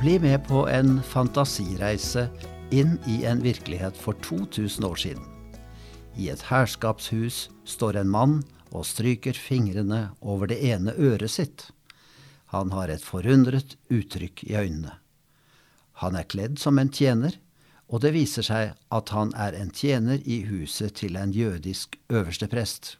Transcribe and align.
Bli 0.00 0.18
med 0.18 0.46
på 0.48 0.62
en 0.68 1.02
fantasireise 1.02 2.22
inn 2.72 2.94
i 3.04 3.18
en 3.28 3.42
virkelighet 3.44 3.96
for 4.00 4.16
2000 4.24 4.84
år 4.84 4.96
siden. 4.96 5.26
I 6.16 6.30
et 6.32 6.46
herskapshus 6.48 7.50
står 7.68 7.98
en 8.00 8.08
mann 8.08 8.38
og 8.72 8.86
stryker 8.88 9.36
fingrene 9.36 10.06
over 10.20 10.48
det 10.48 10.56
ene 10.64 10.94
øret 10.96 11.34
sitt. 11.34 11.66
Han 12.48 12.72
har 12.72 12.88
et 12.88 13.04
forundret 13.04 13.76
uttrykk 13.92 14.40
i 14.48 14.56
øynene. 14.56 14.94
Han 16.00 16.16
er 16.16 16.24
kledd 16.32 16.56
som 16.56 16.80
en 16.80 16.88
tjener, 16.88 17.36
og 17.92 18.00
det 18.00 18.14
viser 18.16 18.46
seg 18.48 18.72
at 18.88 19.12
han 19.12 19.34
er 19.36 19.52
en 19.52 19.68
tjener 19.68 20.24
i 20.24 20.46
huset 20.48 20.96
til 21.02 21.20
en 21.20 21.36
jødisk 21.36 22.00
øversteprest. 22.08 22.96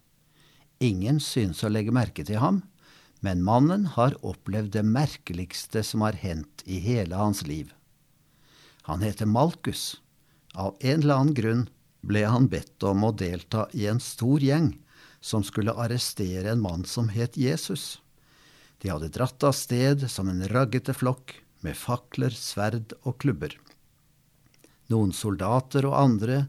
Ingen 0.85 1.17
synes 1.17 1.65
å 1.65 1.73
legge 1.73 1.97
merke 1.97 2.29
til 2.29 2.45
ham, 2.45 2.61
men 3.21 3.45
mannen 3.45 3.87
har 3.97 4.17
opplevd 4.25 4.73
det 4.77 4.85
merkeligste 4.87 5.83
som 5.85 6.05
har 6.05 6.17
hendt 6.17 6.65
i 6.65 6.81
hele 6.81 7.17
hans 7.21 7.45
liv. 7.47 7.73
Han 8.89 9.03
heter 9.05 9.29
Malkus. 9.29 10.01
Av 10.55 10.77
en 10.81 11.03
eller 11.03 11.15
annen 11.15 11.35
grunn 11.35 11.67
ble 12.01 12.25
han 12.27 12.49
bedt 12.49 12.83
om 12.83 13.05
å 13.05 13.13
delta 13.13 13.69
i 13.77 13.87
en 13.87 14.01
stor 14.01 14.41
gjeng 14.43 14.73
som 15.21 15.45
skulle 15.45 15.77
arrestere 15.77 16.51
en 16.51 16.65
mann 16.65 16.85
som 16.89 17.13
het 17.13 17.37
Jesus. 17.37 18.01
De 18.81 18.89
hadde 18.89 19.13
dratt 19.13 19.45
av 19.45 19.53
sted 19.53 20.07
som 20.11 20.33
en 20.33 20.47
raggete 20.49 20.97
flokk 20.97 21.37
med 21.61 21.77
fakler, 21.77 22.33
sverd 22.33 22.95
og 23.05 23.19
klubber. 23.21 23.53
Noen 24.89 25.13
soldater 25.13 25.85
og 25.87 25.99
andre 25.99 26.47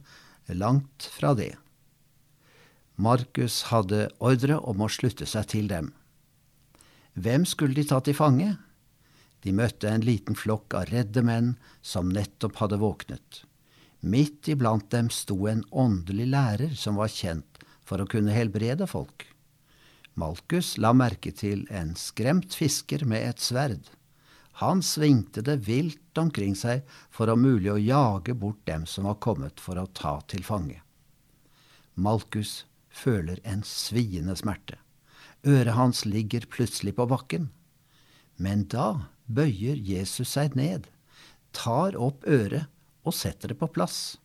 langt 0.48 1.10
fra 1.12 1.34
det. 1.36 1.54
Markus 2.96 3.68
hadde 3.72 4.08
ordre 4.20 4.58
om 4.58 4.84
å 4.84 4.90
slutte 4.92 5.28
seg 5.28 5.48
til 5.52 5.68
dem. 5.72 5.92
Hvem 7.14 7.46
skulle 7.46 7.76
de 7.76 7.84
ta 7.88 8.00
til 8.04 8.16
fange? 8.16 8.54
De 9.42 9.52
møtte 9.56 9.90
en 9.90 10.04
liten 10.06 10.38
flokk 10.38 10.76
av 10.78 10.92
redde 10.92 11.24
menn 11.26 11.56
som 11.82 12.12
nettopp 12.14 12.62
hadde 12.62 12.80
våknet. 12.82 13.42
Midt 14.02 14.48
iblant 14.50 14.88
dem 14.94 15.10
sto 15.14 15.36
en 15.50 15.64
åndelig 15.72 16.28
lærer 16.32 16.76
som 16.78 16.98
var 17.02 17.12
kjent 17.12 17.62
for 17.86 18.02
å 18.02 18.10
kunne 18.10 18.34
helbrede 18.34 18.88
folk. 18.90 19.28
Malkus 20.20 20.76
la 20.82 20.92
merke 20.94 21.32
til 21.36 21.66
en 21.70 21.94
skremt 22.00 22.56
fisker 22.56 23.06
med 23.08 23.28
et 23.30 23.44
sverd. 23.44 23.84
Han 24.62 24.84
svingte 24.86 25.42
det 25.46 25.62
vilt 25.68 26.18
omkring 26.20 26.56
seg 26.60 26.84
for 27.10 27.32
om 27.32 27.42
mulig 27.42 27.72
å 27.72 27.80
jage 27.82 28.36
bort 28.38 28.62
dem 28.70 28.86
som 28.86 29.08
var 29.10 29.20
kommet 29.24 29.64
for 29.64 29.80
å 29.80 29.88
ta 29.88 30.20
til 30.30 30.44
fange. 30.46 30.82
Malkus 31.96 32.66
føler 32.92 33.40
en 33.48 33.64
sviende 33.68 34.36
smerte. 34.38 34.78
Øret 35.48 35.74
hans 35.74 36.06
ligger 36.06 36.46
plutselig 36.46 36.96
på 36.96 37.08
bakken. 37.10 37.50
Men 38.38 38.68
da 38.70 39.08
bøyer 39.26 39.78
Jesus 39.78 40.36
seg 40.36 40.56
ned, 40.56 40.88
tar 41.52 41.98
opp 41.98 42.26
øret 42.28 42.70
og 43.06 43.16
setter 43.18 43.52
det 43.52 43.58
på 43.60 43.70
plass. 43.74 44.18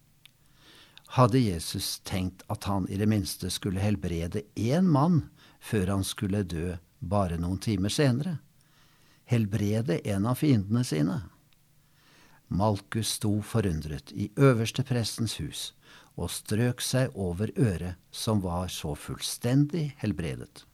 Hadde 1.16 1.40
Jesus 1.40 2.00
tenkt 2.04 2.42
at 2.52 2.66
han 2.68 2.88
i 2.90 2.98
det 3.00 3.08
minste 3.08 3.50
skulle 3.50 3.80
helbrede 3.80 4.42
én 4.58 4.88
mann 4.90 5.28
før 5.60 5.94
han 5.94 6.04
skulle 6.04 6.42
dø 6.44 6.76
bare 7.00 7.38
noen 7.40 7.60
timer 7.62 7.92
senere? 7.92 8.38
Helbrede 9.26 10.00
en 10.04 10.26
av 10.26 10.42
fiendene 10.42 10.84
sine? 10.84 11.22
Malkus 12.48 13.16
sto 13.16 13.40
forundret 13.42 14.12
i 14.12 14.28
øverste 14.38 14.84
prestens 14.86 15.38
hus 15.40 15.72
og 16.16 16.30
strøk 16.30 16.82
seg 16.84 17.14
over 17.18 17.50
øret 17.56 17.98
som 18.14 18.42
var 18.44 18.68
så 18.70 18.94
fullstendig 18.94 19.88
helbredet. 20.02 20.66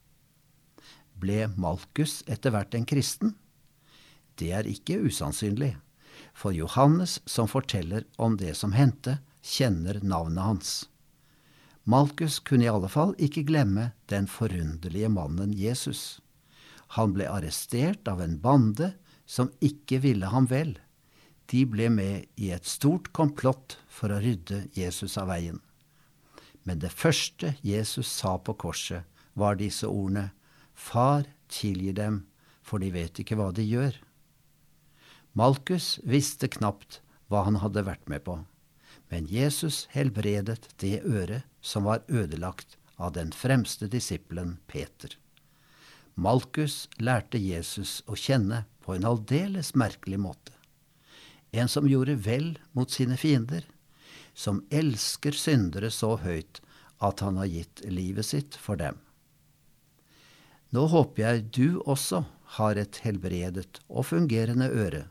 Ble 1.19 1.47
Malkus 1.55 2.21
etter 2.27 2.53
hvert 2.53 2.75
en 2.77 2.87
kristen? 2.89 3.35
Det 4.39 4.51
er 4.51 4.69
ikke 4.69 5.01
usannsynlig, 5.05 5.75
for 6.33 6.55
Johannes, 6.55 7.19
som 7.25 7.49
forteller 7.49 8.07
om 8.17 8.37
det 8.37 8.55
som 8.57 8.73
hendte, 8.73 9.19
kjenner 9.43 9.99
navnet 10.01 10.43
hans. 10.43 10.73
Malkus 11.83 12.39
kunne 12.39 12.65
i 12.65 12.71
alle 12.71 12.89
fall 12.89 13.11
ikke 13.21 13.43
glemme 13.47 13.91
den 14.09 14.29
forunderlige 14.31 15.09
mannen 15.11 15.51
Jesus. 15.53 16.21
Han 16.95 17.13
ble 17.15 17.27
arrestert 17.27 18.07
av 18.07 18.21
en 18.23 18.37
bande 18.39 18.93
som 19.25 19.51
ikke 19.59 19.99
ville 20.03 20.29
ham 20.31 20.47
vel. 20.51 20.77
De 21.51 21.65
ble 21.67 21.89
med 21.91 22.29
i 22.39 22.53
et 22.55 22.65
stort 22.65 23.11
komplott 23.11 23.77
for 23.91 24.13
å 24.13 24.21
rydde 24.23 24.63
Jesus 24.77 25.17
av 25.19 25.27
veien. 25.33 25.59
Men 26.63 26.79
det 26.79 26.93
første 26.95 27.55
Jesus 27.61 28.07
sa 28.07 28.37
på 28.39 28.55
korset, 28.55 29.03
var 29.33 29.57
disse 29.59 29.89
ordene, 29.89 30.29
Far, 30.73 31.25
tilgi 31.47 31.93
dem, 31.93 32.25
for 32.61 32.81
de 32.81 32.91
vet 32.93 33.19
ikke 33.19 33.37
hva 33.39 33.51
de 33.55 33.65
gjør. 33.65 33.95
Malkus 35.33 35.97
visste 36.05 36.49
knapt 36.51 37.01
hva 37.31 37.43
han 37.47 37.57
hadde 37.63 37.85
vært 37.87 38.05
med 38.11 38.23
på, 38.25 38.37
men 39.09 39.29
Jesus 39.29 39.87
helbredet 39.93 40.69
det 40.81 41.01
øret 41.01 41.49
som 41.61 41.87
var 41.89 42.03
ødelagt 42.07 42.77
av 42.97 43.15
den 43.17 43.31
fremste 43.33 43.89
disippelen 43.89 44.57
Peter. 44.67 45.15
Malkus 46.13 46.87
lærte 47.01 47.39
Jesus 47.41 48.01
å 48.05 48.17
kjenne 48.19 48.65
på 48.85 48.93
en 48.93 49.07
aldeles 49.09 49.73
merkelig 49.73 50.19
måte. 50.21 50.53
En 51.53 51.69
som 51.69 51.87
gjorde 51.89 52.19
vel 52.25 52.53
mot 52.77 52.89
sine 52.91 53.17
fiender, 53.17 53.65
som 54.33 54.61
elsker 54.73 55.33
syndere 55.37 55.89
så 55.93 56.15
høyt 56.21 56.61
at 57.01 57.21
han 57.25 57.37
har 57.41 57.49
gitt 57.49 57.81
livet 57.89 58.29
sitt 58.29 58.57
for 58.57 58.77
dem. 58.77 58.97
Nå 60.73 60.87
håper 60.89 61.23
jeg 61.23 61.49
du 61.53 61.67
også 61.85 62.23
har 62.57 62.77
et 62.81 62.99
helbredet 63.05 63.81
og 63.89 64.07
fungerende 64.09 64.69
øre 64.73 65.03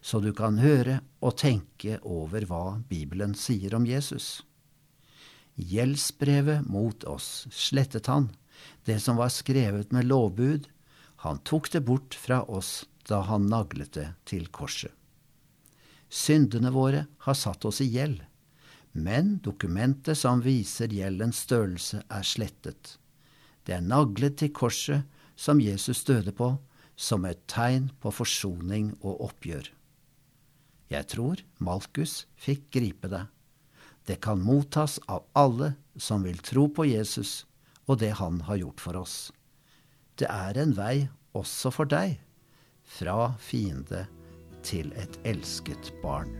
så 0.00 0.20
du 0.20 0.32
kan 0.36 0.60
høre 0.62 1.00
og 1.24 1.36
tenke 1.40 1.98
over 2.06 2.46
hva 2.48 2.78
Bibelen 2.88 3.34
sier 3.38 3.74
om 3.76 3.86
Jesus. 3.88 4.42
Gjeldsbrevet 5.56 6.66
mot 6.68 7.06
oss 7.08 7.46
slettet 7.54 8.10
han, 8.12 8.30
det 8.84 9.00
som 9.04 9.18
var 9.20 9.32
skrevet 9.32 9.92
med 9.92 10.08
lovbud, 10.08 10.68
han 11.24 11.40
tok 11.48 11.70
det 11.72 11.82
bort 11.88 12.14
fra 12.14 12.42
oss 12.44 12.84
da 13.08 13.22
han 13.26 13.48
naglet 13.50 13.94
det 13.96 14.08
til 14.28 14.48
korset. 14.52 14.92
Syndene 16.06 16.70
våre 16.70 17.06
har 17.26 17.34
satt 17.34 17.64
oss 17.66 17.80
i 17.82 17.88
gjeld, 17.90 18.20
men 18.92 19.36
dokumentet 19.42 20.18
som 20.18 20.44
viser 20.44 20.92
gjeldens 20.94 21.42
størrelse, 21.48 22.04
er 22.06 22.22
slettet. 22.22 22.94
Det 23.66 23.74
er 23.74 23.82
naglet 23.82 24.38
til 24.38 24.52
korset 24.54 25.02
som 25.36 25.60
Jesus 25.60 26.04
døde 26.06 26.32
på, 26.32 26.54
som 26.96 27.26
et 27.28 27.42
tegn 27.50 27.90
på 28.00 28.12
forsoning 28.14 28.94
og 29.02 29.26
oppgjør. 29.26 29.68
Jeg 30.88 31.10
tror 31.10 31.42
Malkus 31.58 32.24
fikk 32.38 32.70
gripe 32.78 33.10
det. 33.10 33.26
Det 34.06 34.20
kan 34.22 34.38
mottas 34.38 35.00
av 35.10 35.26
alle 35.34 35.74
som 35.98 36.22
vil 36.22 36.38
tro 36.38 36.68
på 36.70 36.86
Jesus 36.86 37.42
og 37.86 37.98
det 38.02 38.14
han 38.20 38.40
har 38.46 38.62
gjort 38.62 38.82
for 38.82 39.02
oss. 39.02 39.16
Det 40.16 40.30
er 40.30 40.58
en 40.62 40.74
vei 40.78 41.08
også 41.36 41.74
for 41.74 41.90
deg, 41.90 42.16
fra 42.86 43.34
fiende 43.42 44.06
til 44.66 44.94
et 44.94 45.18
elsket 45.26 45.90
barn. 46.02 46.30